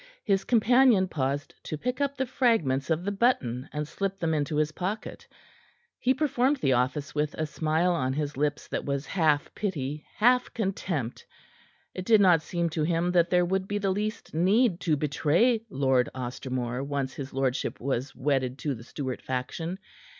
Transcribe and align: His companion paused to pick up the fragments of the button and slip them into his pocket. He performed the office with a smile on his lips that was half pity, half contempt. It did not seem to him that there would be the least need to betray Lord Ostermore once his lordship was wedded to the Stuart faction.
His 0.23 0.43
companion 0.43 1.07
paused 1.07 1.53
to 1.61 1.77
pick 1.77 2.01
up 2.01 2.17
the 2.17 2.25
fragments 2.25 2.89
of 2.89 3.03
the 3.05 3.11
button 3.11 3.69
and 3.71 3.87
slip 3.87 4.17
them 4.17 4.33
into 4.33 4.55
his 4.55 4.71
pocket. 4.71 5.27
He 5.99 6.15
performed 6.15 6.57
the 6.57 6.73
office 6.73 7.13
with 7.13 7.35
a 7.35 7.45
smile 7.45 7.91
on 7.91 8.13
his 8.13 8.35
lips 8.35 8.67
that 8.69 8.83
was 8.83 9.05
half 9.05 9.53
pity, 9.53 10.03
half 10.15 10.51
contempt. 10.55 11.23
It 11.93 12.03
did 12.05 12.19
not 12.19 12.41
seem 12.41 12.67
to 12.71 12.81
him 12.81 13.11
that 13.11 13.29
there 13.29 13.45
would 13.45 13.67
be 13.67 13.77
the 13.77 13.91
least 13.91 14.33
need 14.33 14.79
to 14.79 14.97
betray 14.97 15.67
Lord 15.69 16.09
Ostermore 16.15 16.83
once 16.83 17.13
his 17.13 17.31
lordship 17.31 17.79
was 17.79 18.15
wedded 18.15 18.57
to 18.57 18.73
the 18.73 18.83
Stuart 18.83 19.21
faction. 19.21 19.77